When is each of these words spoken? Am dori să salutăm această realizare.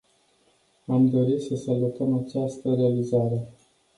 Am 0.85 1.07
dori 1.09 1.41
să 1.41 1.55
salutăm 1.55 2.17
această 2.25 2.73
realizare. 2.73 3.47